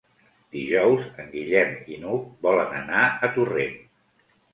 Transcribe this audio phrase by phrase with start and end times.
[0.53, 3.77] Dijous en Guillem i n'Hug volen anar a Torrent.